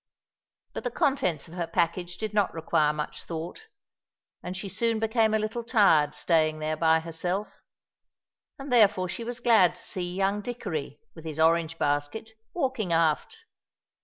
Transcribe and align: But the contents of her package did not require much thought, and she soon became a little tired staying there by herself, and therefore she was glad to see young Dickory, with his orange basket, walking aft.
But 0.73 0.83
the 0.83 0.89
contents 0.89 1.47
of 1.47 1.53
her 1.53 1.67
package 1.67 2.17
did 2.17 2.33
not 2.33 2.55
require 2.55 2.91
much 2.91 3.23
thought, 3.23 3.67
and 4.41 4.57
she 4.57 4.67
soon 4.67 4.97
became 4.97 5.31
a 5.31 5.37
little 5.37 5.63
tired 5.63 6.15
staying 6.15 6.57
there 6.57 6.75
by 6.75 7.01
herself, 7.01 7.61
and 8.57 8.73
therefore 8.73 9.07
she 9.07 9.23
was 9.23 9.39
glad 9.39 9.75
to 9.75 9.83
see 9.83 10.15
young 10.15 10.41
Dickory, 10.41 10.97
with 11.13 11.23
his 11.25 11.39
orange 11.39 11.77
basket, 11.77 12.31
walking 12.55 12.91
aft. 12.91 13.41